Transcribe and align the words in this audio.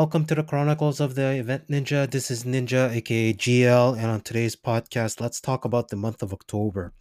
welcome 0.00 0.24
to 0.24 0.34
the 0.34 0.42
Chronicles 0.42 0.98
of 0.98 1.14
the 1.14 1.32
Event 1.32 1.68
Ninja. 1.68 2.10
This 2.10 2.30
is 2.30 2.44
Ninja, 2.44 2.90
aka 2.90 3.34
GL, 3.34 3.98
and 3.98 4.06
on 4.06 4.22
today's 4.22 4.56
podcast, 4.56 5.20
let's 5.20 5.42
talk 5.42 5.66
about 5.66 5.88
the 5.90 5.96
month 5.96 6.22
of 6.22 6.32
October. 6.32 6.94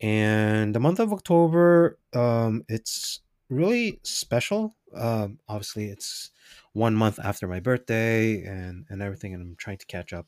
And 0.00 0.74
the 0.74 0.80
month 0.80 0.98
of 0.98 1.12
October, 1.12 2.00
um, 2.12 2.64
it's 2.68 3.20
really 3.48 4.00
special. 4.02 4.74
Um, 4.92 5.38
obviously, 5.46 5.90
it's 5.90 6.32
one 6.72 6.96
month 6.96 7.20
after 7.22 7.46
my 7.46 7.60
birthday 7.60 8.42
and 8.42 8.84
and 8.88 9.00
everything, 9.00 9.32
and 9.32 9.40
I'm 9.40 9.56
trying 9.56 9.78
to 9.78 9.86
catch 9.86 10.12
up 10.12 10.26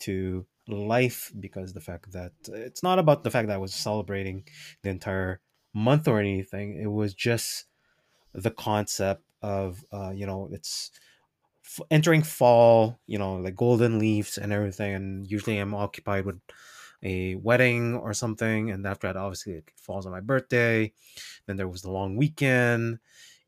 to 0.00 0.44
life 0.66 1.30
because 1.38 1.72
the 1.72 1.80
fact 1.80 2.10
that 2.14 2.32
it's 2.48 2.82
not 2.82 2.98
about 2.98 3.22
the 3.22 3.30
fact 3.30 3.46
that 3.46 3.54
I 3.54 3.58
was 3.58 3.72
celebrating 3.72 4.42
the 4.82 4.90
entire 4.90 5.40
month 5.72 6.08
or 6.08 6.18
anything. 6.18 6.76
It 6.82 6.90
was 6.90 7.14
just 7.14 7.66
the 8.34 8.50
concept 8.50 9.22
of 9.46 9.84
uh, 9.92 10.10
you 10.14 10.26
know 10.26 10.48
it's 10.52 10.90
f- 11.64 11.86
entering 11.90 12.22
fall 12.22 13.00
you 13.06 13.18
know 13.18 13.36
like 13.36 13.54
golden 13.56 13.98
leaves 13.98 14.38
and 14.38 14.52
everything 14.52 14.94
and 14.94 15.30
usually 15.30 15.58
i'm 15.58 15.74
occupied 15.74 16.24
with 16.24 16.40
a 17.02 17.34
wedding 17.36 17.94
or 17.94 18.14
something 18.14 18.70
and 18.70 18.86
after 18.86 19.06
that 19.06 19.16
obviously 19.16 19.54
it 19.54 19.70
falls 19.76 20.06
on 20.06 20.12
my 20.12 20.20
birthday 20.20 20.92
then 21.46 21.56
there 21.56 21.68
was 21.68 21.82
the 21.82 21.90
long 21.90 22.16
weekend 22.16 22.98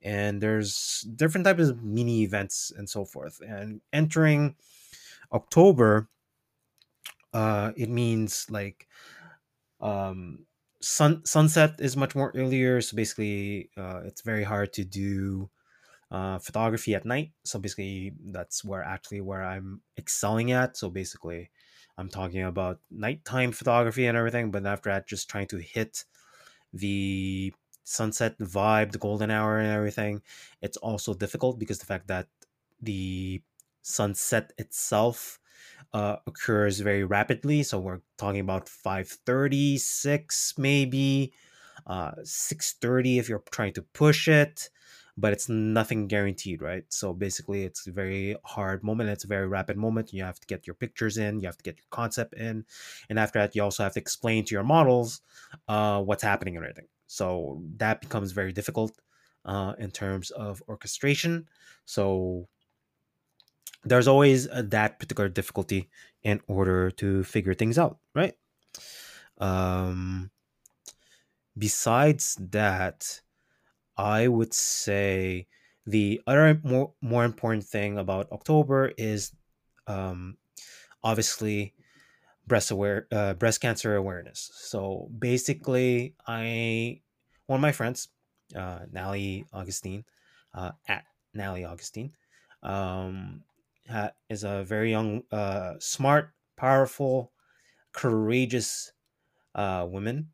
and 0.03 0.43
there's 0.43 1.03
different 1.17 1.45
types 1.47 1.69
of 1.69 1.83
mini 1.83 2.23
events 2.23 2.73
and 2.77 2.89
so 2.89 3.05
forth 3.05 3.41
and 3.47 3.81
entering 3.93 4.57
october 5.33 6.09
uh 7.33 7.73
it 7.77 7.89
means 7.89 8.47
like 8.51 8.89
um 9.81 10.47
sun 10.81 11.25
sunset 11.25 11.77
is 11.81 11.97
much 11.97 12.15
more 12.15 12.33
earlier 12.35 12.81
so 12.81 12.97
basically 12.97 13.71
uh 13.77 14.03
it's 14.05 14.23
very 14.23 14.45
hard 14.45 14.73
to 14.73 14.85
do 14.85 15.51
uh, 16.11 16.39
photography 16.39 16.95
at 16.95 17.05
night. 17.05 17.33
So 17.45 17.59
basically, 17.59 18.15
that's 18.25 18.65
where 18.65 18.83
actually 18.83 19.21
where 19.21 19.45
I'm 19.45 19.83
excelling 19.97 20.53
at. 20.53 20.77
So 20.77 20.91
basically, 20.91 21.51
I'm 21.97 22.09
talking 22.09 22.43
about 22.43 22.81
nighttime 22.91 23.53
photography 23.53 24.07
and 24.07 24.17
everything. 24.17 24.51
But 24.51 24.67
after 24.67 24.91
that, 24.91 25.09
just 25.09 25.29
trying 25.29 25.49
to 25.49 25.59
hit 25.59 26.05
the 26.73 27.53
sunset 27.85 28.39
vibe, 28.39 28.93
the 28.93 28.99
golden 28.99 29.31
hour, 29.31 29.59
and 29.59 29.69
everything. 29.69 30.23
It's 30.61 30.77
also 30.77 31.15
difficult 31.15 31.59
because 31.59 31.79
the 31.79 31.87
fact 31.87 32.09
that 32.09 32.29
the 32.81 33.43
sunset 33.83 34.53
itself 34.59 35.41
uh, 35.93 36.17
occurs 36.27 36.81
very 36.81 37.05
rapidly. 37.05 37.63
So 37.63 37.81
we're 37.81 38.03
talking 38.19 38.41
about 38.41 38.69
five 38.69 39.09
thirty, 39.09 39.79
six 39.79 40.55
maybe, 40.59 41.33
uh, 41.87 42.13
six 42.25 42.75
thirty 42.75 43.19
if 43.19 43.29
you're 43.29 43.43
trying 43.51 43.73
to 43.75 43.83
push 43.83 44.29
it 44.29 44.71
but 45.19 45.33
it's 45.33 45.49
nothing 45.49 46.07
guaranteed, 46.07 46.63
right? 46.63 46.85
So 46.89 47.13
basically, 47.13 47.65
it's 47.65 47.89
a 47.89 47.93
very 47.93 48.37
hard 48.45 48.85
moment. 48.85 49.11
It's 49.11 49.25
a 49.25 49.29
very 49.29 49.49
rapid 49.49 49.77
moment. 49.77 50.13
You 50.13 50.23
have 50.23 50.39
to 50.39 50.47
get 50.47 50.67
your 50.67 50.75
pictures 50.75 51.19
in, 51.19 51.41
you 51.41 51.47
have 51.47 51.57
to 51.57 51.65
get 51.65 51.77
your 51.77 51.87
concept 51.91 52.35
in, 52.35 52.65
and 53.11 53.19
after 53.19 53.41
that, 53.41 53.57
you 53.57 53.63
also 53.65 53.83
have 53.83 53.95
to 53.95 54.01
explain 54.01 54.45
to 54.45 54.55
your 54.55 54.63
models 54.63 55.21
uh, 55.67 56.01
what's 56.01 56.23
happening 56.23 56.57
and 56.57 56.65
everything. 56.65 56.87
So 57.09 57.61
that 57.79 58.01
becomes 58.01 58.31
very 58.31 58.53
difficult 58.53 58.93
uh, 59.45 59.75
in 59.79 59.91
terms 59.91 60.31
of 60.31 60.63
orchestration. 60.69 61.49
So 61.85 62.47
there's 63.85 64.07
always 64.07 64.47
a, 64.53 64.63
that 64.63 65.01
particular 65.01 65.29
difficulty 65.29 65.89
in 66.23 66.41
order 66.47 66.91
to 66.93 67.25
figure 67.25 67.55
things 67.55 67.79
out, 67.79 67.99
right? 68.15 68.35
Um, 69.39 70.31
besides 71.57 72.37
that, 72.51 73.21
I 73.99 74.29
would 74.29 74.55
say 74.55 75.49
the 75.87 76.23
other 76.27 76.61
more 76.65 76.95
more 77.03 77.25
important 77.25 77.65
thing 77.65 77.99
about 77.99 78.31
October 78.33 78.93
is 78.99 79.33
um, 79.87 80.39
obviously 81.05 81.75
breast 82.47 82.71
aware 82.71 83.07
uh, 83.13 83.35
breast 83.35 83.61
cancer 83.61 83.97
awareness. 83.97 84.51
So 84.55 85.11
basically, 85.19 86.17
I 86.27 87.03
one 87.47 87.59
of 87.59 87.63
my 87.63 87.73
friends, 87.73 88.09
uh, 88.55 88.87
Nally 88.93 89.47
Augustine, 89.53 90.05
uh, 90.55 90.73
at 90.87 91.05
Nally 91.35 91.65
Augustine, 91.65 92.15
um, 92.63 93.45
ha- 93.89 94.13
is 94.29 94.45
a 94.45 94.65
very 94.65 94.91
young, 94.91 95.25
uh, 95.33 95.75
smart, 95.81 96.35
powerful, 96.57 97.33
courageous 97.93 98.93
uh, 99.55 99.87
woman 99.91 100.33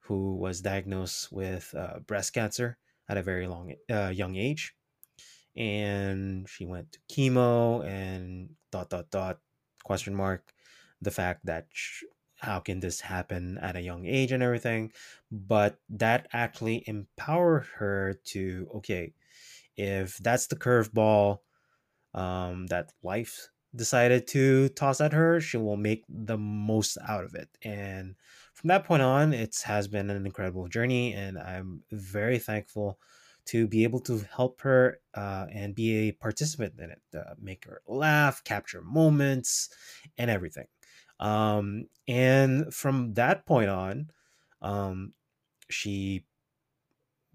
who 0.00 0.36
was 0.36 0.60
diagnosed 0.60 1.32
with 1.32 1.74
uh, 1.76 2.00
breast 2.00 2.32
cancer 2.34 2.78
at 3.08 3.16
a 3.16 3.22
very 3.22 3.46
long 3.46 3.74
uh, 3.90 4.12
young 4.14 4.36
age. 4.36 4.74
And 5.56 6.48
she 6.48 6.64
went 6.64 6.92
to 6.92 6.98
chemo 7.10 7.84
and 7.86 8.50
dot 8.70 8.90
dot 8.90 9.10
dot 9.10 9.38
question 9.84 10.14
mark 10.14 10.52
the 11.02 11.10
fact 11.10 11.44
that 11.44 11.66
sh- 11.72 12.04
how 12.38 12.58
can 12.58 12.80
this 12.80 13.00
happen 13.00 13.58
at 13.58 13.76
a 13.76 13.82
young 13.82 14.06
age 14.06 14.32
and 14.32 14.42
everything. 14.42 14.92
But 15.30 15.78
that 15.90 16.28
actually 16.32 16.84
empowered 16.86 17.66
her 17.76 18.18
to 18.26 18.68
okay 18.76 19.12
if 19.76 20.18
that's 20.18 20.46
the 20.46 20.56
curveball 20.56 21.38
um, 22.14 22.66
that 22.68 22.92
life 23.02 23.48
decided 23.74 24.26
to 24.26 24.68
toss 24.70 25.00
at 25.00 25.14
her 25.14 25.40
she 25.40 25.56
will 25.56 25.78
make 25.78 26.04
the 26.08 26.36
most 26.36 26.98
out 27.08 27.24
of 27.24 27.34
it. 27.34 27.48
And 27.62 28.16
from 28.62 28.68
that 28.68 28.84
point 28.84 29.02
on, 29.02 29.32
it 29.32 29.60
has 29.64 29.88
been 29.88 30.08
an 30.08 30.24
incredible 30.24 30.68
journey, 30.68 31.12
and 31.14 31.36
I'm 31.36 31.82
very 31.90 32.38
thankful 32.38 33.00
to 33.46 33.66
be 33.66 33.82
able 33.82 33.98
to 33.98 34.20
help 34.20 34.60
her 34.60 35.00
uh, 35.14 35.46
and 35.52 35.74
be 35.74 36.08
a 36.08 36.12
participant 36.12 36.74
in 36.78 36.90
it, 36.90 37.02
uh, 37.12 37.34
make 37.40 37.64
her 37.64 37.82
laugh, 37.88 38.44
capture 38.44 38.80
moments, 38.80 39.68
and 40.16 40.30
everything. 40.30 40.68
Um, 41.18 41.88
and 42.06 42.72
from 42.72 43.14
that 43.14 43.46
point 43.46 43.68
on, 43.68 44.12
um, 44.60 45.14
she 45.68 46.24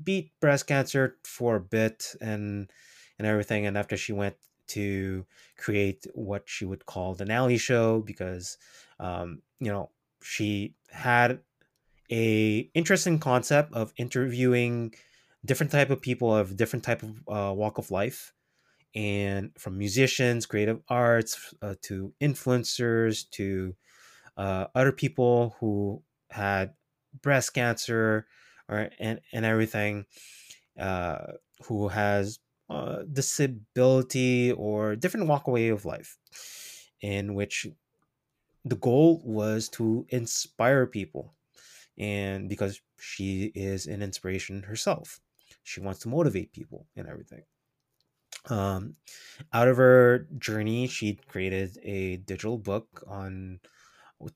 beat 0.02 0.32
breast 0.40 0.68
cancer 0.68 1.18
for 1.26 1.58
a 1.58 1.62
bit 1.62 2.16
and 2.22 2.72
and 3.18 3.28
everything. 3.28 3.66
And 3.66 3.78
after 3.78 3.98
she 3.98 4.14
went 4.14 4.36
to 4.68 5.26
create 5.58 6.06
what 6.14 6.44
she 6.48 6.66
would 6.66 6.86
call 6.86 7.16
the 7.16 7.26
Nally 7.26 7.58
Show, 7.58 8.02
because 8.02 8.58
um, 9.00 9.42
you 9.60 9.72
know 9.72 9.90
she 10.22 10.76
had 10.92 11.40
a 12.12 12.70
interesting 12.74 13.20
concept 13.20 13.74
of 13.74 13.94
interviewing 13.98 14.94
different 15.46 15.72
type 15.72 15.90
of 15.90 16.02
people 16.02 16.36
of 16.36 16.56
different 16.56 16.84
type 16.84 17.04
of 17.04 17.22
uh, 17.28 17.54
walk 17.54 17.78
of 17.78 17.92
life. 17.92 18.34
And 18.96 19.52
from 19.58 19.78
musicians 19.78 20.46
creative 20.46 20.82
arts 20.90 21.54
uh, 21.62 21.76
to 21.84 22.14
influencers 22.22 23.30
to 23.32 23.76
uh, 24.38 24.68
other 24.74 24.92
people 24.92 25.56
who 25.60 26.02
had 26.30 26.74
breast 27.22 27.54
cancer 27.54 28.26
or 28.70 28.90
and, 29.00 29.22
and 29.32 29.46
everything 29.46 30.06
uh, 30.80 31.34
who 31.66 31.90
has 31.90 32.40
uh, 32.70 33.04
disability 33.12 34.52
or 34.52 34.96
different 34.96 35.28
walkway 35.28 35.70
of 35.70 35.86
life 35.86 36.18
in 37.02 37.34
which 37.34 37.68
the 38.70 38.76
goal 38.76 39.22
was 39.24 39.70
to 39.70 40.06
inspire 40.10 40.86
people 40.86 41.34
and 41.98 42.50
because 42.50 42.82
she 43.00 43.52
is 43.56 43.88
an 43.88 44.02
inspiration 44.02 44.64
herself 44.64 45.20
she 45.64 45.82
wants 45.82 46.00
to 46.00 46.10
motivate 46.10 46.54
people 46.54 46.88
and 46.96 47.08
everything. 47.08 47.44
Um, 48.50 48.96
out 49.52 49.68
of 49.68 49.76
her 49.78 50.28
journey 50.38 50.88
she 50.88 51.20
created 51.28 51.78
a 51.84 52.18
digital 52.18 52.58
book 52.58 53.04
on 53.08 53.60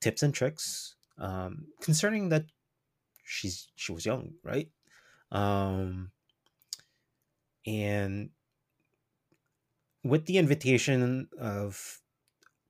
tips 0.01 0.23
and 0.23 0.33
tricks 0.33 0.95
um, 1.17 1.67
concerning 1.81 2.29
that 2.29 2.45
she's 3.23 3.69
she 3.75 3.93
was 3.93 4.05
young 4.05 4.33
right? 4.43 4.69
Um, 5.31 6.11
and 7.65 8.31
with 10.03 10.25
the 10.25 10.37
invitation 10.37 11.29
of 11.39 11.99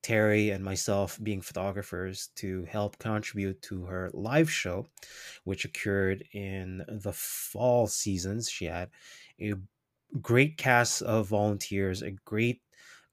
Terry 0.01 0.49
and 0.49 0.63
myself 0.63 1.19
being 1.21 1.41
photographers 1.41 2.29
to 2.35 2.63
help 2.65 2.97
contribute 2.97 3.61
to 3.63 3.85
her 3.85 4.09
live 4.13 4.49
show, 4.51 4.87
which 5.43 5.65
occurred 5.65 6.23
in 6.33 6.83
the 6.87 7.13
fall 7.13 7.87
seasons. 7.87 8.49
She 8.49 8.65
had 8.65 8.89
a 9.39 9.53
great 10.21 10.57
cast 10.57 11.01
of 11.03 11.27
volunteers, 11.27 12.01
a 12.01 12.11
great 12.11 12.61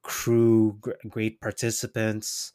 crew, 0.02 0.80
great 1.08 1.40
participants. 1.40 2.52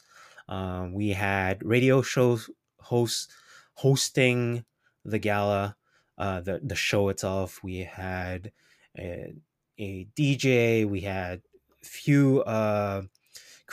Um, 0.50 0.94
we 0.94 1.10
had 1.10 1.64
radio 1.64 2.02
show 2.02 2.40
hosts 2.80 3.28
hosting 3.76 4.66
the 5.06 5.20
gala, 5.20 5.76
uh, 6.18 6.42
the 6.42 6.60
the 6.64 6.76
show 6.76 7.10
itself. 7.10 7.64
We 7.64 7.80
had 7.80 8.52
a, 8.98 9.34
a 9.80 10.06
DJ. 10.16 10.86
We 10.86 11.02
had 11.02 11.42
few. 11.82 12.42
Uh, 12.44 13.04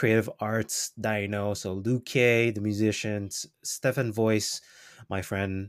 creative 0.00 0.30
arts 0.40 0.92
know. 1.26 1.52
So 1.52 1.74
Luke 1.74 2.06
the 2.48 2.62
musicians, 2.62 3.44
Stefan 3.62 4.10
Voice, 4.10 4.62
my 5.10 5.20
friend 5.20 5.68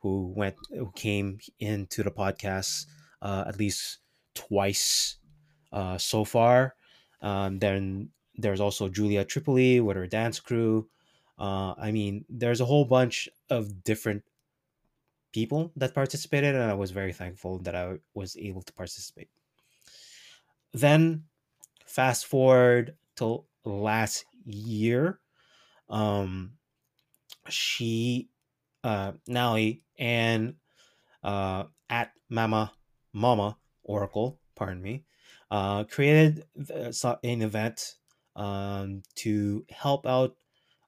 who 0.00 0.34
went 0.36 0.56
who 0.68 0.92
came 0.92 1.38
into 1.60 2.02
the 2.02 2.10
podcast 2.10 2.84
uh, 3.22 3.44
at 3.48 3.58
least 3.58 4.04
twice 4.34 5.16
uh, 5.72 5.96
so 5.96 6.26
far. 6.26 6.74
Um, 7.22 7.58
then 7.58 8.10
there's 8.36 8.60
also 8.60 8.90
Julia 8.90 9.24
Tripoli 9.24 9.80
with 9.80 9.96
her 9.96 10.06
dance 10.06 10.40
crew. 10.40 10.86
Uh, 11.38 11.72
I 11.80 11.90
mean, 11.90 12.26
there's 12.28 12.60
a 12.60 12.66
whole 12.66 12.84
bunch 12.84 13.30
of 13.48 13.82
different 13.82 14.24
people 15.32 15.72
that 15.76 15.94
participated, 15.94 16.54
and 16.54 16.64
I 16.64 16.74
was 16.74 16.90
very 16.90 17.14
thankful 17.14 17.60
that 17.60 17.74
I 17.74 17.96
was 18.12 18.36
able 18.36 18.60
to 18.60 18.72
participate. 18.74 19.30
Then, 20.74 21.24
fast 21.86 22.26
forward 22.26 22.96
till 23.16 23.48
last 23.64 24.24
year, 24.44 25.20
um, 25.88 26.52
she, 27.48 28.28
uh, 28.84 29.12
Nally, 29.26 29.82
and 29.98 30.54
uh, 31.22 31.64
at 31.88 32.12
Mama 32.28 32.72
Mama 33.12 33.56
Oracle, 33.82 34.40
pardon 34.54 34.82
me, 34.82 35.04
uh, 35.50 35.84
created 35.84 36.44
an 36.56 37.42
event 37.42 37.96
um, 38.36 39.02
to 39.16 39.64
help 39.70 40.06
out 40.06 40.36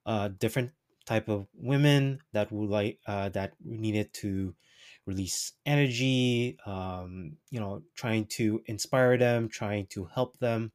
uh, 0.06 0.28
different 0.28 0.70
type 1.04 1.28
of 1.28 1.46
women 1.54 2.20
that 2.32 2.50
would 2.52 2.70
like 2.70 2.98
uh, 3.06 3.28
that 3.30 3.52
needed 3.64 4.12
to 4.14 4.54
release 5.04 5.52
energy 5.66 6.56
um, 6.64 7.36
you 7.50 7.58
know 7.58 7.82
trying 7.96 8.24
to 8.24 8.62
inspire 8.66 9.18
them 9.18 9.48
trying 9.48 9.86
to 9.86 10.04
help 10.14 10.38
them 10.38 10.70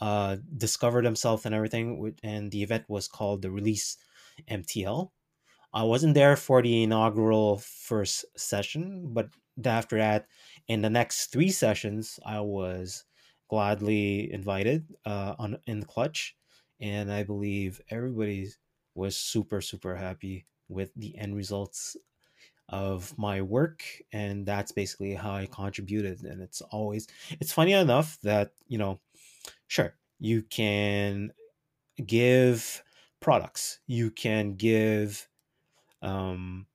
uh, 0.00 0.36
discover 0.56 1.02
themselves 1.02 1.44
and 1.46 1.54
everything 1.54 2.16
and 2.22 2.50
the 2.52 2.62
event 2.62 2.84
was 2.88 3.08
called 3.08 3.42
the 3.42 3.50
release 3.50 3.96
mtl 4.48 5.10
i 5.72 5.82
wasn't 5.82 6.14
there 6.14 6.36
for 6.36 6.62
the 6.62 6.82
inaugural 6.82 7.58
first 7.58 8.24
session 8.36 9.12
but 9.12 9.30
after 9.64 9.98
that 9.98 10.26
in 10.68 10.82
the 10.82 10.90
next 10.90 11.26
three 11.26 11.50
sessions 11.50 12.18
i 12.24 12.40
was 12.40 13.04
gladly 13.48 14.32
invited 14.32 14.86
uh, 15.06 15.34
on 15.38 15.58
in 15.66 15.80
the 15.80 15.86
clutch 15.86 16.36
and 16.80 17.12
i 17.12 17.22
believe 17.22 17.80
everybody 17.90 18.48
was 18.94 19.16
super 19.16 19.60
super 19.60 19.96
happy 19.96 20.46
with 20.68 20.92
the 20.94 21.16
end 21.18 21.34
results 21.34 21.96
of 22.68 23.16
my 23.16 23.40
work 23.40 23.82
and 24.12 24.44
that's 24.44 24.72
basically 24.72 25.14
how 25.14 25.32
i 25.32 25.46
contributed 25.46 26.22
and 26.22 26.42
it's 26.42 26.60
always 26.60 27.06
it's 27.40 27.52
funny 27.52 27.72
enough 27.72 28.20
that 28.20 28.52
you 28.66 28.76
know 28.76 29.00
sure 29.66 29.96
you 30.18 30.42
can 30.42 31.32
give 32.06 32.82
products 33.20 33.80
you 33.86 34.10
can 34.10 34.54
give 34.56 35.28
um, 36.02 36.66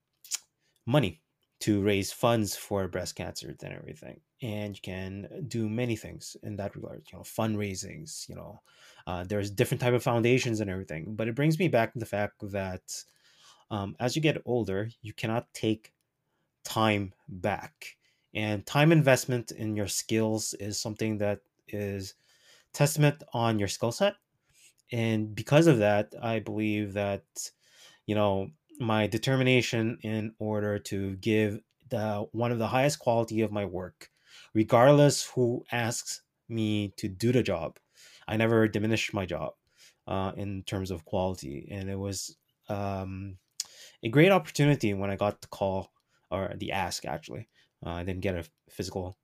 money 0.86 1.22
to 1.60 1.82
raise 1.82 2.12
funds 2.12 2.56
for 2.56 2.88
breast 2.88 3.16
cancer 3.16 3.56
and 3.62 3.74
everything 3.74 4.20
and 4.42 4.76
you 4.76 4.82
can 4.82 5.46
do 5.48 5.70
many 5.70 5.96
things 5.96 6.36
in 6.44 6.58
that 6.58 6.76
regard 6.76 7.06
you 7.12 7.18
know 7.18 7.24
fundraisings 7.24 8.28
you 8.28 8.36
know 8.36 8.62
uh, 9.08 9.24
there's 9.24 9.50
different 9.50 9.80
type 9.82 9.94
of 9.94 10.04
foundations 10.04 10.60
and 10.60 10.70
everything 10.70 11.16
but 11.16 11.28
it 11.28 11.36
brings 11.36 11.58
me 11.58 11.68
back 11.70 11.94
to 11.94 12.00
the 12.00 12.06
fact 12.06 12.36
that 12.52 13.04
um, 13.72 13.96
as 14.00 14.16
you 14.16 14.22
get 14.22 14.42
older 14.46 14.90
you 15.02 15.14
cannot 15.14 15.54
take 15.54 15.94
time 16.64 17.14
back 17.28 17.98
and 18.34 18.66
time 18.66 18.92
investment 18.92 19.52
in 19.52 19.76
your 19.76 19.88
skills 19.88 20.54
is 20.56 20.80
something 20.80 21.18
that 21.18 21.42
is 21.68 22.16
testament 22.74 23.24
on 23.34 23.60
your 23.60 23.68
skill 23.68 23.92
set. 23.92 24.16
And 24.92 25.34
because 25.36 25.68
of 25.68 25.80
that 25.80 26.14
i 26.22 26.40
believe 26.40 26.94
that 26.94 27.24
you 28.06 28.16
know 28.16 28.50
my 28.80 29.08
determination 29.08 29.98
in 30.04 30.34
order 30.40 30.80
to 30.80 31.16
give 31.18 31.60
the 31.90 32.26
one 32.32 32.52
of 32.52 32.60
the 32.60 32.68
highest 32.68 33.00
quality 33.00 33.42
of 33.42 33.52
my 33.52 33.66
work 33.66 34.10
regardless 34.54 35.26
who 35.28 35.64
asks 35.72 36.22
me 36.50 36.94
to 36.98 37.08
do 37.08 37.32
the 37.32 37.44
job 37.44 37.80
i 38.28 38.38
never 38.38 38.68
diminished 38.68 39.14
my 39.14 39.26
job 39.26 39.54
uh, 40.08 40.34
in 40.36 40.64
terms 40.64 40.92
of 40.92 41.06
quality. 41.06 41.68
And 41.72 41.90
it 41.90 41.98
was 41.98 42.38
um, 42.70 43.38
a 44.04 44.10
great 44.10 44.32
opportunity 44.32 44.94
when 44.94 45.10
i 45.10 45.16
got 45.16 45.42
the 45.42 45.48
call 45.48 45.92
or 46.32 46.54
the 46.58 46.72
ask 46.72 47.06
actually. 47.06 47.50
Uh, 47.86 47.92
i 47.92 48.04
didn't 48.04 48.22
get 48.22 48.36
a 48.36 48.46
physical 48.70 49.18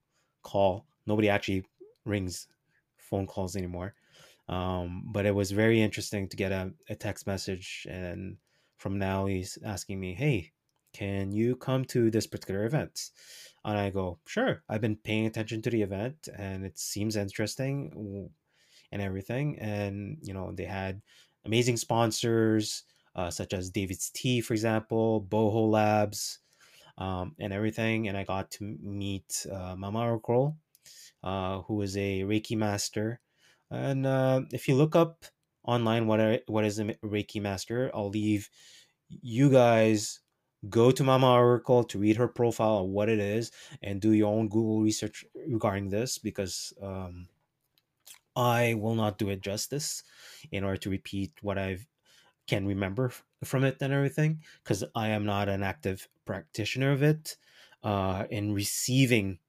call. 0.43 0.85
Nobody 1.05 1.29
actually 1.29 1.65
rings 2.05 2.47
phone 3.09 3.27
calls 3.27 3.55
anymore 3.55 3.93
um, 4.47 5.03
but 5.05 5.25
it 5.25 5.35
was 5.35 5.51
very 5.51 5.81
interesting 5.81 6.27
to 6.27 6.37
get 6.37 6.51
a, 6.51 6.73
a 6.89 6.95
text 6.95 7.27
message 7.27 7.85
and 7.89 8.37
from 8.77 8.97
now 8.97 9.25
he's 9.25 9.57
asking 9.63 9.99
me, 9.99 10.13
"Hey, 10.13 10.53
can 10.93 11.31
you 11.33 11.55
come 11.57 11.83
to 11.85 12.09
this 12.09 12.25
particular 12.27 12.65
event?" 12.65 13.11
And 13.65 13.77
I 13.77 13.89
go, 13.89 14.19
"Sure. 14.25 14.63
I've 14.69 14.81
been 14.81 14.95
paying 14.95 15.25
attention 15.25 15.61
to 15.63 15.69
the 15.69 15.81
event, 15.81 16.29
and 16.35 16.65
it 16.65 16.79
seems 16.79 17.15
interesting 17.15 18.31
and 18.91 19.01
everything." 19.01 19.59
And 19.59 20.17
you 20.21 20.33
know, 20.33 20.51
they 20.51 20.65
had 20.65 21.01
amazing 21.45 21.77
sponsors 21.77 22.83
uh, 23.15 23.29
such 23.31 23.53
as 23.53 23.69
David's 23.71 24.09
Tea, 24.11 24.41
for 24.41 24.53
example, 24.53 25.23
Boho 25.23 25.69
Labs, 25.69 26.39
um, 26.97 27.35
and 27.39 27.53
everything. 27.53 28.07
And 28.07 28.17
I 28.17 28.23
got 28.23 28.51
to 28.51 28.77
meet 28.81 29.45
uh, 29.51 29.75
Mama 29.77 30.01
Oracle, 30.01 30.57
uh, 31.23 31.61
who 31.61 31.81
is 31.81 31.97
a 31.97 32.21
Reiki 32.21 32.57
master. 32.57 33.19
And 33.69 34.05
uh, 34.05 34.41
if 34.51 34.67
you 34.67 34.75
look 34.75 34.95
up 34.95 35.25
online 35.63 36.07
what 36.07 36.19
are, 36.19 36.39
what 36.47 36.65
is 36.65 36.79
a 36.79 36.85
Reiki 37.05 37.41
master. 37.41 37.91
I'll 37.93 38.09
leave 38.09 38.49
you 39.09 39.49
guys 39.49 40.19
go 40.69 40.91
to 40.91 41.03
Mama 41.03 41.31
Oracle 41.31 41.83
to 41.85 41.99
read 41.99 42.17
her 42.17 42.27
profile 42.27 42.87
what 42.87 43.07
it 43.07 43.19
is 43.19 43.51
and 43.81 44.01
do 44.01 44.11
your 44.11 44.33
own 44.33 44.49
Google 44.49 44.81
research 44.81 45.23
regarding 45.47 45.89
this 45.89 46.17
because 46.17 46.73
um, 46.81 47.27
I 48.35 48.73
will 48.73 48.95
not 48.95 49.17
do 49.17 49.29
it 49.29 49.41
justice 49.41 50.03
in 50.51 50.63
order 50.63 50.77
to 50.77 50.89
repeat 50.89 51.31
what 51.41 51.57
I 51.57 51.77
can 52.47 52.65
remember 52.65 53.13
from 53.43 53.63
it 53.63 53.77
and 53.79 53.93
everything 53.93 54.43
because 54.63 54.83
I 54.95 55.09
am 55.09 55.25
not 55.25 55.49
an 55.49 55.63
active 55.63 56.07
practitioner 56.25 56.91
of 56.91 57.03
it. 57.03 57.37
Uh, 57.81 58.25
in 58.29 58.53
receiving, 58.53 59.39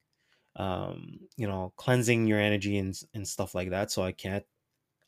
um, 0.57 1.21
you 1.37 1.47
know, 1.47 1.73
cleansing 1.77 2.27
your 2.27 2.41
energy 2.41 2.79
and, 2.79 2.99
and 3.15 3.27
stuff 3.27 3.55
like 3.55 3.71
that. 3.71 3.91
So 3.91 4.03
I 4.03 4.13
can't 4.13 4.45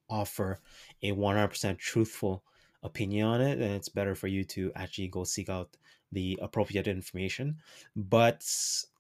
offer 0.09 0.61
a 1.03 1.13
100% 1.13 1.79
truthful 1.79 2.45
opinion 2.83 3.27
on 3.27 3.41
it 3.41 3.59
and 3.59 3.73
it's 3.75 3.89
better 3.89 4.15
for 4.15 4.27
you 4.27 4.45
to 4.45 4.73
actually 4.75 5.09
go 5.09 5.25
seek 5.25 5.49
out 5.49 5.77
the 6.11 6.39
appropriate 6.43 6.89
information 6.89 7.57
but 7.95 8.45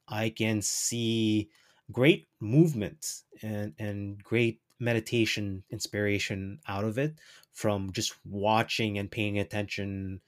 i 0.08 0.28
can 0.28 0.62
see 0.62 1.49
great 1.90 2.28
movement 2.40 3.22
and 3.42 3.75
and 3.78 4.22
great 4.22 4.61
meditation 4.78 5.62
inspiration 5.70 6.58
out 6.68 6.84
of 6.84 6.96
it 6.96 7.18
from 7.52 7.92
just 7.92 8.14
watching 8.25 8.99
and 8.99 9.11
paying 9.11 9.38
attention 9.38 10.20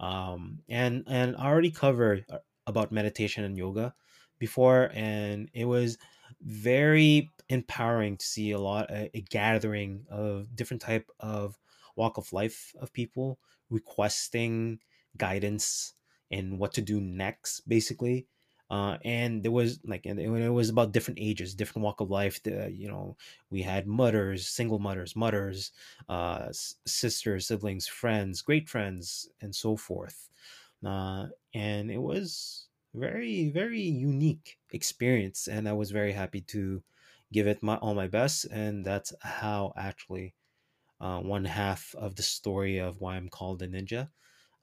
um, 0.00 0.60
and 0.68 1.04
and 1.06 1.34
i 1.36 1.46
already 1.46 1.70
covered 1.70 2.24
uh, 2.30 2.38
about 2.66 2.92
meditation 2.92 3.42
and 3.42 3.56
yoga 3.56 3.94
before 4.38 4.90
and 4.94 5.50
it 5.52 5.64
was 5.66 5.98
very 6.40 7.30
empowering 7.48 8.16
to 8.16 8.24
see 8.26 8.50
a 8.52 8.58
lot 8.58 8.90
a, 8.90 9.10
a 9.16 9.20
gathering 9.22 10.06
of 10.10 10.54
different 10.54 10.82
type 10.82 11.10
of 11.20 11.58
walk 11.96 12.16
of 12.18 12.32
life 12.32 12.74
of 12.78 12.92
people 12.92 13.40
requesting 13.70 14.80
guidance 15.16 15.94
and 16.30 16.58
what 16.58 16.72
to 16.74 16.82
do 16.82 17.00
next 17.00 17.60
basically. 17.68 18.28
Uh, 18.70 18.98
and 19.02 19.42
there 19.42 19.50
was 19.50 19.80
like 19.84 20.04
and 20.04 20.20
it 20.20 20.50
was 20.50 20.68
about 20.68 20.92
different 20.92 21.18
ages 21.18 21.54
different 21.54 21.82
walk 21.82 22.00
of 22.02 22.10
life 22.10 22.42
the, 22.42 22.70
you 22.70 22.86
know 22.86 23.16
we 23.48 23.62
had 23.62 23.86
mothers 23.86 24.46
single 24.46 24.78
mothers 24.78 25.16
mothers 25.16 25.72
uh, 26.10 26.48
sisters 26.52 27.46
siblings 27.46 27.86
friends 27.88 28.42
great 28.42 28.68
friends 28.68 29.28
and 29.40 29.54
so 29.54 29.74
forth. 29.76 30.28
Uh, 30.84 31.28
and 31.54 31.90
it 31.90 31.98
was 31.98 32.67
very 32.94 33.50
very 33.50 33.80
unique 33.80 34.58
experience 34.72 35.46
and 35.46 35.68
i 35.68 35.72
was 35.72 35.90
very 35.90 36.12
happy 36.12 36.40
to 36.40 36.82
give 37.32 37.46
it 37.46 37.62
my 37.62 37.76
all 37.76 37.94
my 37.94 38.08
best 38.08 38.44
and 38.46 38.84
that's 38.84 39.12
how 39.22 39.72
actually 39.76 40.34
uh, 41.00 41.20
one 41.20 41.44
half 41.44 41.94
of 41.96 42.16
the 42.16 42.22
story 42.22 42.78
of 42.78 43.00
why 43.00 43.16
i'm 43.16 43.28
called 43.28 43.62
a 43.62 43.68
ninja. 43.68 44.08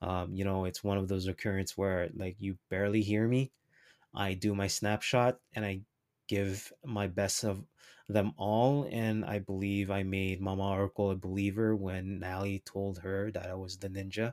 Um, 0.02 0.34
you 0.34 0.44
know 0.44 0.64
it's 0.66 0.84
one 0.84 0.98
of 0.98 1.08
those 1.08 1.26
occurrences 1.26 1.78
where 1.78 2.10
like 2.14 2.36
you 2.38 2.58
barely 2.70 3.02
hear 3.02 3.26
me. 3.28 3.52
I 4.14 4.34
do 4.34 4.54
my 4.54 4.66
snapshot 4.66 5.38
and 5.54 5.64
i 5.64 5.82
give 6.28 6.72
my 6.84 7.06
best 7.06 7.44
of 7.44 7.64
them 8.08 8.32
all 8.36 8.88
and 8.90 9.24
i 9.24 9.38
believe 9.38 9.90
i 9.90 10.02
made 10.02 10.40
mama 10.40 10.68
oracle 10.70 11.10
a 11.10 11.16
believer 11.16 11.74
when 11.76 12.18
nally 12.20 12.62
told 12.64 12.98
her 12.98 13.30
that 13.32 13.46
i 13.48 13.54
was 13.54 13.78
the 13.78 13.88
ninja 13.88 14.32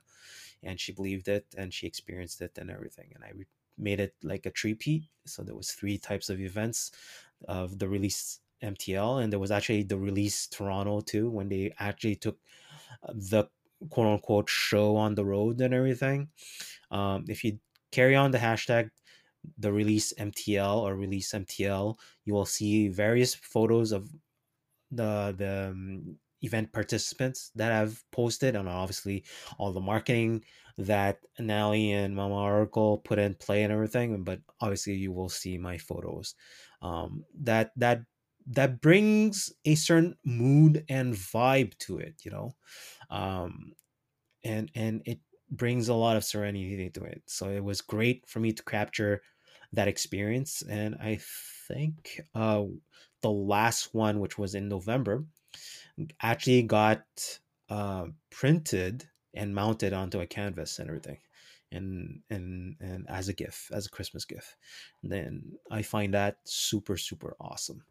and 0.64 0.80
she 0.80 0.92
believed 0.92 1.28
it 1.28 1.46
and 1.58 1.74
she 1.74 1.88
experienced 1.88 2.42
it 2.42 2.58
and 2.58 2.72
everything 2.72 3.12
and 3.16 3.24
i 3.24 3.32
re- 3.36 3.46
made 3.77 4.00
it 4.00 4.13
like 4.24 4.46
a 4.46 4.51
three-peat. 4.51 5.03
So 5.25 5.44
there 5.44 5.56
was 5.56 5.72
three 5.72 5.98
types 5.98 6.30
of 6.30 6.39
events 6.39 6.92
of 7.48 7.80
the 7.80 7.88
release 7.88 8.39
MTL, 8.63 9.24
and 9.24 9.32
there 9.32 9.39
was 9.39 9.51
actually 9.51 9.84
the 9.84 9.98
release 9.98 10.48
Toronto 10.48 11.01
too, 11.01 11.30
when 11.30 11.50
they 11.50 11.74
actually 11.80 12.15
took 12.15 12.38
uh, 13.08 13.13
the 13.13 13.46
quote 13.89 14.08
unquote 14.08 14.50
show 14.50 14.96
on 14.96 15.15
the 15.15 15.25
road 15.25 15.60
and 15.62 15.74
everything. 15.74 16.30
Um, 16.92 17.25
if 17.27 17.44
you 17.44 17.60
carry 17.92 18.15
on 18.15 18.32
the 18.32 18.38
hashtag 18.38 18.89
the 19.58 19.72
release 19.72 20.13
MTL 20.18 20.77
or 20.77 20.96
release 20.96 21.32
MTL, 21.34 21.98
you 22.25 22.34
will 22.34 22.46
see 22.46 22.88
various 22.88 23.36
photos 23.36 23.92
of 23.92 24.10
the 24.92 25.36
the 25.38 25.70
um, 25.72 26.18
event 26.44 26.72
participants 26.74 27.52
that 27.56 27.72
I've 27.72 28.04
posted, 28.12 28.56
and 28.56 28.70
obviously 28.70 29.26
all 29.58 29.72
the 29.74 29.82
marketing 29.82 30.44
that 30.78 31.20
Nally 31.40 31.92
and 31.92 32.16
Mama 32.16 32.36
Oracle 32.36 33.00
put 33.00 33.20
in 33.20 33.36
play 33.36 33.64
and 33.64 33.74
everything. 33.74 34.24
But 34.24 34.42
obviously, 34.60 34.94
you 34.96 35.12
will 35.12 35.30
see 35.30 35.58
my 35.58 35.78
photos. 35.78 36.36
Um, 36.82 37.26
that 37.42 37.72
that 37.78 38.02
that 38.48 38.82
brings 38.82 39.54
a 39.66 39.76
certain 39.76 40.18
mood 40.26 40.86
and 40.90 41.14
vibe 41.14 41.78
to 41.80 41.98
it, 41.98 42.16
you 42.26 42.32
know, 42.32 42.56
um, 43.10 43.74
and 44.44 44.72
and 44.76 45.02
it 45.06 45.20
brings 45.52 45.90
a 45.90 45.94
lot 45.94 46.18
of 46.18 46.24
serenity 46.24 46.90
to 46.90 47.04
it. 47.04 47.24
So 47.28 47.50
it 47.50 47.64
was 47.64 47.82
great 47.82 48.28
for 48.28 48.40
me 48.40 48.52
to 48.54 48.64
capture 48.64 49.22
that 49.74 49.88
experience, 49.88 50.62
and 50.64 50.96
I 50.96 51.20
think 51.68 52.22
uh, 52.36 52.66
the 53.22 53.32
last 53.32 53.94
one, 53.94 54.20
which 54.20 54.38
was 54.38 54.56
in 54.56 54.68
November, 54.70 55.26
actually 56.22 56.63
got 56.63 57.39
uh, 57.69 58.07
printed 58.29 59.10
and 59.33 59.55
mounted 59.55 59.93
onto 59.93 60.19
a 60.19 60.27
canvas 60.27 60.79
and 60.79 60.89
everything 60.89 61.19
and 61.72 62.22
and 62.29 62.77
and 62.79 63.10
as 63.10 63.27
a 63.29 63.33
gift 63.33 63.72
as 63.72 63.88
a 63.88 63.89
christmas 63.89 64.25
gift 64.25 64.57
and 65.01 65.12
then 65.12 65.57
i 65.72 65.81
find 65.81 66.13
that 66.13 66.38
super 66.45 66.98
super 66.98 67.36
awesome. 67.39 67.83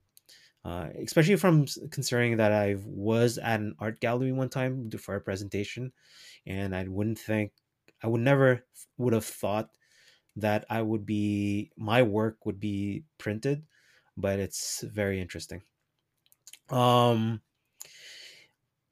Uh, 0.64 0.90
especially 1.02 1.37
from 1.37 1.66
considering 1.90 2.37
that 2.37 2.52
i 2.52 2.76
was 2.87 3.38
at 3.38 3.61
an 3.61 3.75
art 3.81 4.00
gallery 4.00 4.33
one 4.33 4.49
time 4.49 4.90
for 4.92 5.16
a 5.16 5.21
presentation 5.21 5.92
and 6.47 6.76
i 6.76 6.87
wouldn't 6.88 7.19
think 7.19 7.52
i 8.02 8.07
would 8.09 8.21
never 8.21 8.64
would 8.99 9.12
have 9.12 9.25
thought 9.25 9.76
that 10.37 10.64
i 10.71 10.83
would 10.83 11.07
be 11.07 11.73
my 11.76 12.02
work 12.02 12.47
would 12.47 12.61
be 12.61 13.04
printed 13.19 13.66
but 14.16 14.38
it's 14.40 14.83
very 14.83 15.21
interesting. 15.21 15.62
Um 16.71 17.42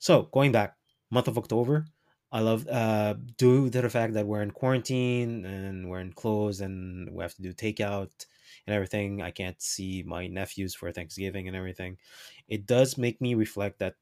so 0.01 0.25
going 0.33 0.53
back 0.53 0.77
month 1.13 1.29
of 1.29 1.39
october 1.39 1.87
I 2.33 2.41
love 2.41 2.67
uh 2.69 3.15
due 3.39 3.71
to 3.71 3.83
the 3.83 3.91
fact 3.91 4.15
that 4.15 4.27
we're 4.27 4.43
in 4.43 4.53
quarantine 4.53 5.45
and 5.45 5.89
we're 5.91 6.01
in 6.01 6.09
enclosed 6.09 6.61
and 6.61 7.11
we 7.13 7.23
have 7.23 7.35
to 7.35 7.43
do 7.43 7.53
takeout 7.53 8.27
and 8.67 8.75
everything. 8.75 9.23
I 9.23 9.33
can't 9.33 9.61
see 9.61 10.05
my 10.05 10.29
nephews 10.29 10.75
for 10.75 10.93
Thanksgiving 10.93 11.49
and 11.49 11.57
everything. 11.57 11.99
It 12.47 12.67
does 12.67 12.97
make 12.99 13.21
me 13.21 13.35
reflect 13.35 13.81
that 13.81 13.97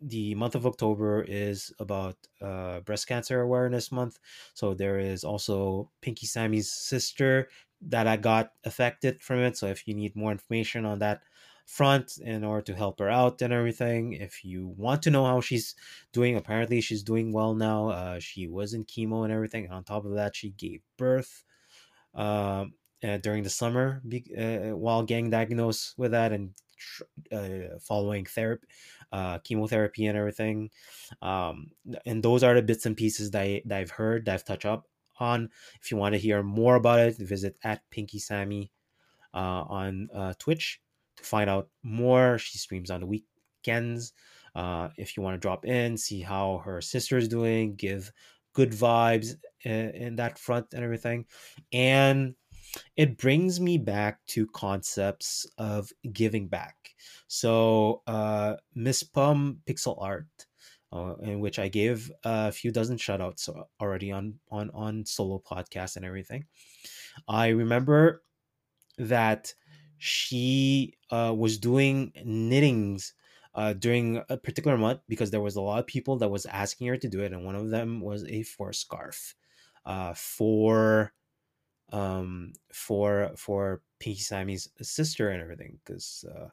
the 0.00 0.34
month 0.34 0.54
of 0.54 0.66
October 0.66 1.22
is 1.22 1.72
about 1.78 2.16
uh, 2.42 2.80
breast 2.80 3.06
cancer 3.06 3.40
awareness 3.40 3.90
month. 3.90 4.18
So 4.54 4.74
there 4.74 4.98
is 4.98 5.24
also 5.24 5.90
Pinky 6.02 6.26
Sammy's 6.26 6.70
sister 6.70 7.48
that 7.80 8.06
I 8.06 8.16
got 8.16 8.52
affected 8.64 9.22
from 9.22 9.38
it. 9.40 9.56
So 9.56 9.66
if 9.68 9.88
you 9.88 9.94
need 9.94 10.14
more 10.16 10.32
information 10.32 10.84
on 10.84 10.98
that, 11.00 11.22
front 11.66 12.18
in 12.18 12.44
order 12.44 12.62
to 12.62 12.74
help 12.74 13.00
her 13.00 13.10
out 13.10 13.42
and 13.42 13.52
everything. 13.52 14.12
If 14.12 14.44
you 14.44 14.68
want 14.76 15.02
to 15.02 15.10
know 15.10 15.26
how 15.26 15.40
she's 15.40 15.74
doing, 16.12 16.36
apparently 16.36 16.80
she's 16.80 17.02
doing 17.02 17.32
well 17.32 17.54
now. 17.54 17.88
Uh, 17.88 18.20
she 18.20 18.46
was 18.46 18.72
in 18.72 18.84
chemo 18.84 19.24
and 19.24 19.32
everything. 19.32 19.64
And 19.64 19.74
on 19.74 19.84
top 19.84 20.04
of 20.04 20.14
that, 20.14 20.36
she 20.36 20.50
gave 20.50 20.80
birth 20.96 21.44
uh, 22.14 22.66
uh, 23.04 23.18
during 23.18 23.42
the 23.42 23.50
summer 23.50 24.00
uh, 24.38 24.76
while 24.76 25.02
getting 25.02 25.28
diagnosed 25.28 25.94
with 25.98 26.12
that 26.12 26.32
and 26.32 26.54
uh, 27.32 27.78
following 27.80 28.24
therapy, 28.24 28.66
chemotherapy 29.42 30.06
and 30.06 30.16
everything. 30.16 30.70
Um, 31.20 31.72
and 32.06 32.22
those 32.22 32.44
are 32.44 32.54
the 32.54 32.62
bits 32.62 32.86
and 32.86 32.96
pieces 32.96 33.32
that, 33.32 33.42
I, 33.42 33.62
that 33.66 33.78
I've 33.78 33.90
heard, 33.90 34.24
that 34.24 34.34
I've 34.34 34.44
touched 34.44 34.66
up 34.66 34.86
on. 35.18 35.50
If 35.82 35.90
you 35.90 35.96
want 35.96 36.14
to 36.14 36.20
hear 36.20 36.44
more 36.44 36.76
about 36.76 37.00
it, 37.00 37.16
visit 37.16 37.58
at 37.64 37.82
Pinky 37.90 38.20
Sammy 38.20 38.70
on 39.34 40.08
Twitch 40.38 40.80
find 41.26 41.50
out 41.50 41.68
more. 41.82 42.38
She 42.38 42.58
streams 42.58 42.90
on 42.90 43.00
the 43.00 43.06
weekends. 43.06 44.12
Uh, 44.54 44.88
if 44.96 45.16
you 45.16 45.22
want 45.22 45.34
to 45.34 45.38
drop 45.38 45.66
in, 45.66 45.96
see 45.96 46.22
how 46.22 46.62
her 46.64 46.80
sister 46.80 47.18
is 47.18 47.28
doing, 47.28 47.74
give 47.76 48.10
good 48.54 48.70
vibes 48.70 49.34
in, 49.64 49.90
in 49.90 50.16
that 50.16 50.38
front 50.38 50.72
and 50.72 50.82
everything. 50.82 51.26
And 51.72 52.34
it 52.96 53.18
brings 53.18 53.60
me 53.60 53.78
back 53.78 54.24
to 54.28 54.46
concepts 54.46 55.46
of 55.58 55.92
giving 56.12 56.48
back. 56.48 56.94
So, 57.28 58.02
uh, 58.06 58.56
Miss 58.74 59.02
Pum 59.02 59.58
Pixel 59.66 60.00
Art, 60.00 60.26
uh, 60.92 61.14
in 61.22 61.40
which 61.40 61.58
I 61.58 61.68
gave 61.68 62.10
a 62.24 62.50
few 62.52 62.70
dozen 62.72 62.96
shoutouts 62.96 63.48
already 63.80 64.10
on 64.10 64.34
on 64.50 64.70
on 64.72 65.04
solo 65.04 65.42
podcast 65.44 65.96
and 65.96 66.04
everything. 66.04 66.46
I 67.28 67.48
remember 67.48 68.22
that 68.98 69.54
she 69.98 70.94
uh, 71.10 71.34
was 71.36 71.58
doing 71.58 72.12
knittings 72.24 73.12
uh, 73.54 73.72
during 73.72 74.22
a 74.28 74.36
particular 74.36 74.76
month 74.78 75.00
because 75.08 75.30
there 75.30 75.40
was 75.40 75.56
a 75.56 75.62
lot 75.62 75.78
of 75.80 75.86
people 75.86 76.16
that 76.18 76.28
was 76.28 76.46
asking 76.46 76.88
her 76.88 76.96
to 76.98 77.08
do 77.08 77.22
it, 77.22 77.32
and 77.32 77.44
one 77.44 77.56
of 77.56 77.70
them 77.70 78.00
was 78.00 78.24
a 78.24 78.42
for 78.42 78.72
scarf 78.72 79.34
uh, 79.84 80.14
for 80.14 81.12
um 81.92 82.52
for 82.72 83.32
for 83.36 83.82
Pinky 84.00 84.20
Sammy's 84.20 84.68
sister 84.82 85.30
and 85.30 85.40
everything 85.40 85.78
because 85.84 86.24
uh, 86.34 86.48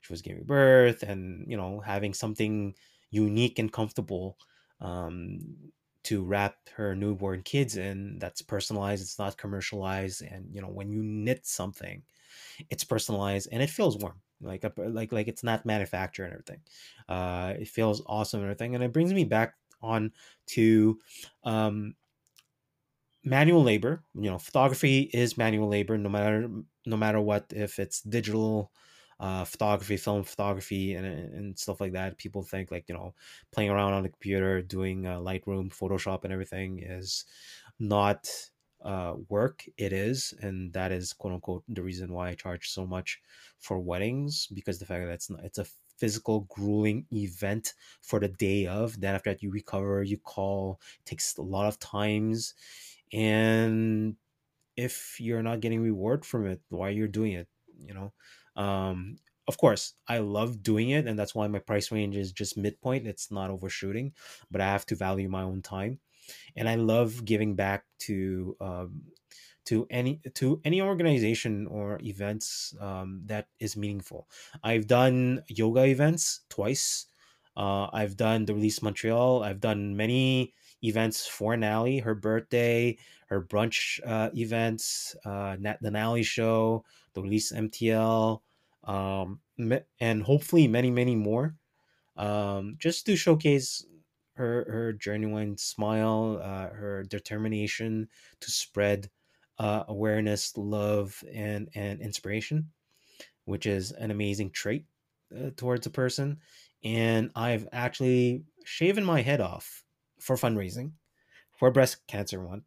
she 0.00 0.12
was 0.12 0.22
giving 0.22 0.44
birth 0.44 1.02
and 1.02 1.50
you 1.50 1.56
know 1.56 1.80
having 1.80 2.14
something 2.14 2.74
unique 3.10 3.58
and 3.58 3.72
comfortable 3.72 4.38
um 4.80 5.38
to 6.04 6.24
wrap 6.24 6.68
her 6.70 6.94
newborn 6.96 7.42
kids 7.42 7.76
in 7.76 8.18
that's 8.18 8.42
personalized 8.42 9.02
it's 9.02 9.18
not 9.18 9.38
commercialized 9.38 10.22
and 10.22 10.54
you 10.54 10.60
know 10.60 10.68
when 10.68 10.90
you 10.90 11.02
knit 11.02 11.46
something 11.46 12.02
it's 12.70 12.84
personalized 12.84 13.48
and 13.52 13.62
it 13.62 13.70
feels 13.70 13.96
warm 13.98 14.20
like 14.40 14.64
a, 14.64 14.72
like 14.76 15.12
like 15.12 15.28
it's 15.28 15.44
not 15.44 15.64
manufactured 15.66 16.24
and 16.24 16.32
everything. 16.34 16.62
Uh 17.08 17.54
it 17.58 17.68
feels 17.68 18.02
awesome 18.06 18.40
and 18.40 18.46
everything 18.50 18.74
and 18.74 18.82
it 18.84 18.92
brings 18.92 19.12
me 19.14 19.24
back 19.24 19.54
on 19.80 20.12
to 20.46 21.00
um 21.44 21.94
manual 23.24 23.62
labor 23.62 24.04
you 24.14 24.28
know 24.28 24.38
photography 24.38 25.02
is 25.12 25.38
manual 25.38 25.68
labor 25.68 25.96
no 25.96 26.08
matter 26.08 26.48
no 26.86 26.96
matter 26.96 27.20
what 27.20 27.46
if 27.54 27.78
it's 27.78 28.02
digital 28.02 28.72
uh, 29.20 29.44
photography 29.44 29.96
film 29.96 30.24
photography 30.24 30.94
and, 30.94 31.06
and 31.06 31.56
stuff 31.56 31.80
like 31.80 31.92
that 31.92 32.18
people 32.18 32.42
think 32.42 32.72
like 32.72 32.88
you 32.88 32.94
know 32.94 33.14
playing 33.52 33.70
around 33.70 33.92
on 33.92 34.02
the 34.02 34.08
computer 34.08 34.60
doing 34.60 35.06
uh, 35.06 35.16
lightroom 35.18 35.70
photoshop 35.72 36.24
and 36.24 36.32
everything 36.32 36.80
is 36.80 37.24
not 37.78 38.50
uh, 38.84 39.14
work 39.28 39.64
it 39.76 39.92
is 39.92 40.34
and 40.40 40.72
that 40.72 40.92
is 40.92 41.12
quote 41.12 41.32
unquote 41.34 41.64
the 41.68 41.82
reason 41.82 42.12
why 42.12 42.30
i 42.30 42.34
charge 42.34 42.68
so 42.70 42.86
much 42.86 43.20
for 43.58 43.78
weddings 43.78 44.46
because 44.48 44.78
the 44.78 44.86
fact 44.86 45.04
that 45.06 45.12
it's 45.12 45.30
not 45.30 45.44
it's 45.44 45.58
a 45.58 45.64
physical 45.98 46.40
grueling 46.42 47.06
event 47.12 47.74
for 48.00 48.18
the 48.18 48.28
day 48.28 48.66
of 48.66 49.00
then 49.00 49.14
after 49.14 49.30
that 49.30 49.42
you 49.42 49.50
recover 49.50 50.02
you 50.02 50.18
call 50.18 50.80
takes 51.04 51.36
a 51.36 51.42
lot 51.42 51.66
of 51.68 51.78
times 51.78 52.54
and 53.12 54.16
if 54.76 55.20
you're 55.20 55.42
not 55.42 55.60
getting 55.60 55.82
reward 55.82 56.24
from 56.24 56.46
it 56.46 56.60
why 56.68 56.88
you're 56.90 57.08
doing 57.08 57.32
it 57.32 57.48
you 57.78 57.94
know? 57.94 58.12
Um 58.56 59.16
of 59.48 59.58
course 59.58 59.94
i 60.06 60.18
love 60.18 60.62
doing 60.62 60.90
it 60.90 61.06
and 61.08 61.18
that's 61.18 61.34
why 61.34 61.46
my 61.48 61.58
price 61.58 61.90
range 61.90 62.16
is 62.16 62.30
just 62.32 62.56
midpoint 62.56 63.08
it's 63.08 63.30
not 63.30 63.50
overshooting 63.50 64.14
but 64.52 64.60
i 64.60 64.66
have 64.66 64.86
to 64.86 64.94
value 64.94 65.28
my 65.28 65.42
own 65.42 65.62
time 65.62 66.00
and 66.56 66.68
I 66.68 66.76
love 66.76 67.24
giving 67.24 67.54
back 67.54 67.84
to 68.00 68.56
um, 68.60 69.02
to 69.66 69.86
any 69.90 70.20
to 70.34 70.60
any 70.64 70.82
organization 70.82 71.66
or 71.66 72.00
events 72.02 72.74
um, 72.80 73.22
that 73.26 73.48
is 73.58 73.76
meaningful. 73.76 74.28
I've 74.62 74.86
done 74.86 75.42
yoga 75.48 75.84
events 75.84 76.40
twice. 76.48 77.06
Uh, 77.56 77.88
I've 77.92 78.16
done 78.16 78.46
the 78.46 78.54
Release 78.54 78.82
Montreal. 78.82 79.42
I've 79.42 79.60
done 79.60 79.96
many 79.96 80.54
events 80.82 81.26
for 81.26 81.56
Nally, 81.56 81.98
her 81.98 82.14
birthday, 82.14 82.96
her 83.26 83.42
brunch 83.42 84.00
uh, 84.06 84.30
events, 84.34 85.14
uh, 85.24 85.56
the 85.80 85.90
Nally 85.90 86.22
show, 86.22 86.84
the 87.14 87.22
Release 87.22 87.52
MTL, 87.52 88.40
um, 88.84 89.40
and 90.00 90.22
hopefully 90.22 90.66
many, 90.66 90.90
many 90.90 91.14
more. 91.14 91.54
Um, 92.16 92.76
just 92.78 93.06
to 93.06 93.16
showcase 93.16 93.86
her 94.34 94.64
her 94.70 94.92
genuine 94.92 95.56
smile, 95.58 96.40
uh, 96.42 96.68
her 96.70 97.04
determination 97.04 98.08
to 98.40 98.50
spread 98.50 99.10
uh, 99.58 99.84
awareness, 99.88 100.56
love, 100.56 101.22
and 101.32 101.68
and 101.74 102.00
inspiration, 102.00 102.70
which 103.44 103.66
is 103.66 103.92
an 103.92 104.10
amazing 104.10 104.50
trait 104.50 104.86
uh, 105.36 105.50
towards 105.56 105.86
a 105.86 105.90
person. 105.90 106.38
And 106.84 107.30
I've 107.36 107.68
actually 107.72 108.44
shaven 108.64 109.04
my 109.04 109.22
head 109.22 109.40
off 109.40 109.84
for 110.18 110.36
fundraising 110.36 110.92
for 111.52 111.70
breast 111.70 112.06
cancer 112.08 112.40
month 112.40 112.64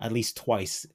at 0.00 0.12
least 0.12 0.36
twice 0.36 0.86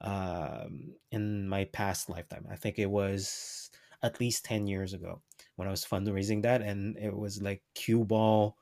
um, 0.00 0.94
in 1.10 1.48
my 1.48 1.64
past 1.64 2.08
lifetime. 2.08 2.46
I 2.50 2.56
think 2.56 2.78
it 2.78 2.90
was 2.90 3.70
at 4.02 4.20
least 4.20 4.44
10 4.44 4.66
years 4.66 4.92
ago 4.92 5.20
when 5.56 5.66
I 5.66 5.70
was 5.70 5.84
fundraising 5.84 6.42
that. 6.42 6.62
And 6.62 6.96
it 6.96 7.16
was 7.16 7.42
like 7.42 7.62
cue 7.74 8.04
ball 8.04 8.56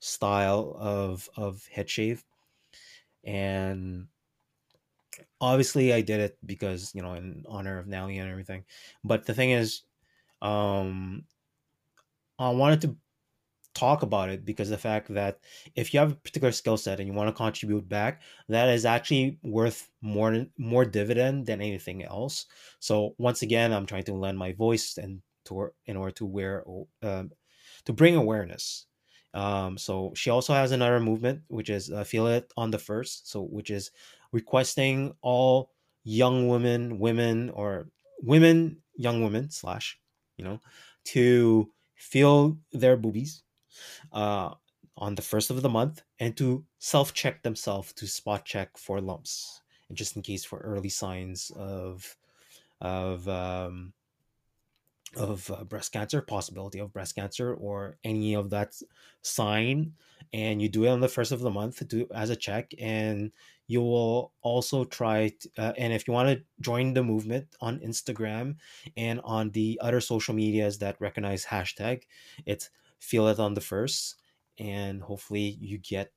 style 0.00 0.76
of 0.78 1.30
of 1.36 1.66
head 1.68 1.88
shave 1.88 2.24
and 3.24 4.08
obviously 5.40 5.92
I 5.92 6.00
did 6.00 6.20
it 6.20 6.38
because 6.44 6.94
you 6.94 7.02
know 7.02 7.14
in 7.14 7.44
honor 7.48 7.78
of 7.78 7.86
Nelly 7.86 8.18
and 8.18 8.30
everything. 8.30 8.64
But 9.04 9.26
the 9.26 9.34
thing 9.34 9.50
is, 9.50 9.82
um, 10.42 11.26
I 12.38 12.50
wanted 12.50 12.80
to 12.82 12.96
talk 13.74 14.02
about 14.02 14.30
it 14.30 14.44
because 14.44 14.70
the 14.70 14.78
fact 14.78 15.08
that 15.14 15.40
if 15.76 15.94
you 15.94 16.00
have 16.00 16.12
a 16.12 16.16
particular 16.16 16.52
skill 16.52 16.76
set 16.76 17.00
and 17.00 17.08
you 17.08 17.14
want 17.14 17.28
to 17.28 17.34
contribute 17.34 17.88
back, 17.88 18.22
that 18.48 18.68
is 18.68 18.84
actually 18.86 19.38
worth 19.42 19.90
more 20.02 20.46
more 20.58 20.84
dividend 20.84 21.46
than 21.46 21.60
anything 21.60 22.04
else. 22.04 22.46
So 22.80 23.14
once 23.18 23.42
again, 23.42 23.72
I'm 23.72 23.86
trying 23.86 24.04
to 24.04 24.14
lend 24.14 24.38
my 24.38 24.52
voice 24.52 24.98
and 24.98 25.22
to 25.46 25.70
in 25.86 25.96
order 25.96 26.12
to 26.12 26.26
wear 26.26 26.64
um, 27.02 27.32
to 27.86 27.92
bring 27.92 28.16
awareness. 28.16 28.86
Um, 29.32 29.78
so 29.78 30.12
she 30.14 30.30
also 30.30 30.54
has 30.54 30.72
another 30.72 31.00
movement 31.00 31.42
which 31.48 31.70
is 31.70 31.90
uh, 31.90 32.04
feel 32.04 32.26
it 32.26 32.52
on 32.56 32.70
the 32.70 32.78
first, 32.78 33.30
so 33.30 33.42
which 33.42 33.70
is 33.70 33.90
requesting 34.32 35.14
all 35.22 35.70
young 36.04 36.48
women, 36.48 36.98
women 36.98 37.50
or 37.50 37.88
women, 38.22 38.82
young 38.96 39.22
women 39.22 39.50
slash, 39.50 39.98
you 40.36 40.44
know, 40.44 40.60
to 41.04 41.70
feel 41.94 42.58
their 42.72 42.96
boobies 42.96 43.42
uh, 44.12 44.54
on 44.96 45.14
the 45.14 45.22
first 45.22 45.50
of 45.50 45.62
the 45.62 45.68
month 45.68 46.02
and 46.18 46.36
to 46.36 46.64
self 46.78 47.14
check 47.14 47.42
themselves 47.42 47.92
to 47.94 48.06
spot 48.06 48.44
check 48.44 48.76
for 48.76 49.00
lumps 49.00 49.62
and 49.88 49.96
just 49.96 50.16
in 50.16 50.22
case 50.22 50.44
for 50.44 50.58
early 50.60 50.88
signs 50.88 51.50
of 51.56 52.16
of 52.80 53.28
um, 53.28 53.92
of 55.16 55.50
uh, 55.50 55.64
breast 55.64 55.92
cancer 55.92 56.22
possibility 56.22 56.78
of 56.78 56.92
breast 56.92 57.14
cancer 57.14 57.54
or 57.54 57.98
any 58.04 58.34
of 58.34 58.50
that 58.50 58.74
sign 59.22 59.92
and 60.32 60.62
you 60.62 60.68
do 60.68 60.84
it 60.84 60.88
on 60.88 61.00
the 61.00 61.08
first 61.08 61.32
of 61.32 61.40
the 61.40 61.50
month 61.50 61.86
do 61.88 62.06
as 62.14 62.30
a 62.30 62.36
check 62.36 62.72
and 62.78 63.32
you 63.66 63.80
will 63.80 64.32
also 64.42 64.84
try 64.84 65.32
to, 65.40 65.50
uh, 65.58 65.72
and 65.76 65.92
if 65.92 66.06
you 66.06 66.14
want 66.14 66.28
to 66.28 66.44
join 66.60 66.94
the 66.94 67.02
movement 67.02 67.48
on 67.60 67.80
instagram 67.80 68.56
and 68.96 69.20
on 69.24 69.50
the 69.50 69.78
other 69.82 70.00
social 70.00 70.34
medias 70.34 70.78
that 70.78 71.00
recognize 71.00 71.44
hashtag 71.44 72.02
it's 72.46 72.70
feel 72.98 73.26
it 73.26 73.40
on 73.40 73.54
the 73.54 73.60
first 73.60 74.16
and 74.58 75.02
hopefully 75.02 75.56
you 75.60 75.78
get 75.78 76.12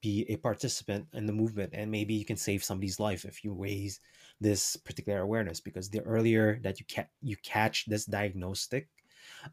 be 0.00 0.26
a 0.28 0.36
participant 0.36 1.06
in 1.12 1.26
the 1.26 1.32
movement 1.32 1.70
and 1.74 1.90
maybe 1.90 2.14
you 2.14 2.24
can 2.24 2.36
save 2.36 2.64
somebody's 2.64 3.00
life 3.00 3.24
if 3.24 3.44
you 3.44 3.52
raise 3.52 4.00
this 4.40 4.76
particular 4.76 5.20
awareness 5.20 5.60
because 5.60 5.90
the 5.90 6.00
earlier 6.00 6.58
that 6.62 6.80
you 6.80 6.86
ca- 6.90 7.08
you 7.22 7.36
catch 7.42 7.86
this 7.86 8.06
diagnostic 8.06 8.88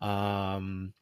um, 0.01 0.93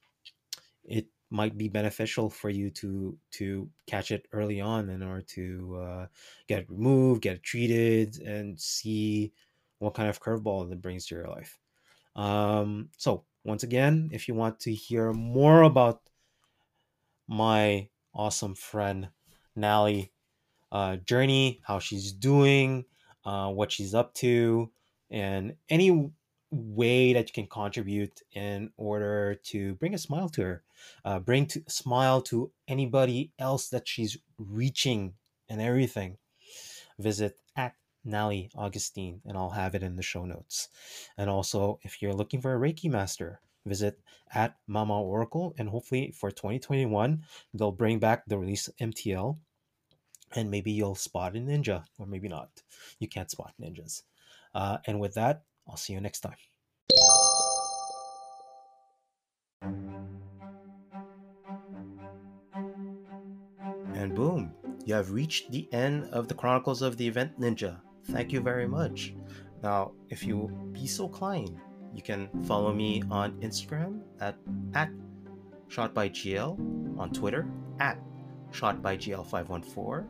it 0.83 1.07
might 1.29 1.57
be 1.57 1.67
beneficial 1.67 2.29
for 2.29 2.49
you 2.49 2.69
to 2.69 3.17
to 3.31 3.69
catch 3.87 4.11
it 4.11 4.27
early 4.31 4.61
on 4.61 4.89
in 4.89 5.01
order 5.01 5.21
to 5.21 5.77
uh, 5.81 6.05
get 6.47 6.59
it 6.59 6.69
removed 6.69 7.21
get 7.21 7.37
it 7.37 7.43
treated 7.43 8.17
and 8.19 8.59
see 8.59 9.33
what 9.79 9.93
kind 9.93 10.09
of 10.09 10.21
curveball 10.21 10.71
it 10.71 10.81
brings 10.81 11.05
to 11.05 11.15
your 11.15 11.27
life. 11.27 11.59
Um, 12.15 12.89
so 12.97 13.25
once 13.43 13.63
again 13.63 14.09
if 14.13 14.27
you 14.27 14.33
want 14.33 14.59
to 14.61 14.73
hear 14.73 15.11
more 15.11 15.63
about 15.63 16.01
my 17.27 17.89
awesome 18.13 18.55
friend 18.55 19.09
Nally 19.55 20.11
uh, 20.71 20.97
journey, 20.97 21.61
how 21.63 21.79
she's 21.79 22.11
doing, 22.11 22.85
uh, 23.25 23.49
what 23.49 23.71
she's 23.71 23.93
up 23.93 24.13
to, 24.15 24.71
and 25.09 25.55
any 25.69 26.11
way 26.51 27.13
that 27.13 27.27
you 27.27 27.33
can 27.33 27.47
contribute 27.47 28.21
in 28.33 28.71
order 28.77 29.35
to 29.43 29.75
bring 29.75 29.93
a 29.93 29.97
smile 29.97 30.29
to 30.29 30.41
her, 30.41 30.63
uh, 31.03 31.19
bring 31.19 31.45
to 31.45 31.63
smile 31.67 32.21
to 32.21 32.51
anybody 32.67 33.31
else 33.39 33.69
that 33.69 33.87
she's 33.87 34.17
reaching 34.37 35.13
and 35.49 35.61
everything. 35.61 36.17
Visit 36.99 37.39
at 37.55 37.75
Nally 38.03 38.49
Augustine, 38.55 39.21
and 39.25 39.37
I'll 39.37 39.49
have 39.49 39.75
it 39.75 39.83
in 39.83 39.95
the 39.95 40.03
show 40.03 40.25
notes. 40.25 40.69
And 41.17 41.29
also, 41.29 41.79
if 41.83 42.01
you're 42.01 42.13
looking 42.13 42.41
for 42.41 42.55
a 42.55 42.59
Reiki 42.59 42.89
master, 42.89 43.39
visit 43.65 43.99
at 44.33 44.57
Mama 44.67 45.01
Oracle, 45.01 45.53
and 45.57 45.69
hopefully 45.69 46.11
for 46.11 46.31
2021 46.31 47.23
they'll 47.53 47.71
bring 47.71 47.99
back 47.99 48.25
the 48.27 48.37
release 48.37 48.69
MTL 48.79 49.37
and 50.33 50.51
maybe 50.51 50.71
you'll 50.71 50.95
spot 50.95 51.35
a 51.35 51.39
ninja, 51.39 51.85
or 51.97 52.05
maybe 52.05 52.27
not. 52.27 52.49
You 52.99 53.07
can't 53.07 53.31
spot 53.31 53.53
ninjas. 53.61 54.03
Uh, 54.53 54.77
and 54.85 54.99
with 54.99 55.13
that, 55.15 55.43
I'll 55.67 55.77
see 55.77 55.93
you 55.93 56.01
next 56.01 56.21
time. 56.21 56.35
And 63.95 64.13
boom, 64.13 64.53
you 64.85 64.93
have 64.93 65.11
reached 65.11 65.51
the 65.51 65.67
end 65.71 66.09
of 66.11 66.27
the 66.27 66.33
Chronicles 66.33 66.81
of 66.81 66.97
the 66.97 67.07
Event 67.07 67.39
Ninja. 67.39 67.79
Thank 68.05 68.31
you 68.31 68.41
very 68.41 68.67
much. 68.67 69.15
Now, 69.63 69.93
if 70.09 70.23
you 70.23 70.51
be 70.73 70.85
so 70.85 71.09
kind, 71.09 71.57
you 71.95 72.01
can 72.01 72.29
follow 72.43 72.73
me 72.73 73.01
on 73.09 73.33
Instagram 73.41 74.01
at, 74.19 74.35
at 74.73 74.89
ShotByGL, 75.69 76.99
on 76.99 77.09
Twitter 77.11 77.47
at 77.79 77.97
ShotByGL514, 78.51 80.05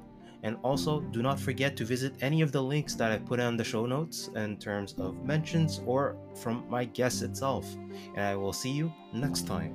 and 0.45 0.57
also, 0.61 0.99
do 0.99 1.23
not 1.23 1.39
forget 1.39 1.75
to 1.77 1.85
visit 1.85 2.13
any 2.21 2.41
of 2.43 2.51
the 2.51 2.61
links 2.61 2.93
that 2.95 3.11
I 3.11 3.17
put 3.17 3.39
on 3.39 3.57
the 3.57 3.63
show 3.63 3.87
notes 3.87 4.29
in 4.35 4.57
terms 4.57 4.93
of 4.99 5.23
mentions 5.23 5.81
or 5.87 6.17
from 6.35 6.63
my 6.69 6.85
guest 6.85 7.23
itself. 7.23 7.65
And 8.15 8.23
I 8.23 8.35
will 8.35 8.53
see 8.53 8.69
you 8.69 8.93
next 9.11 9.47
time. 9.47 9.73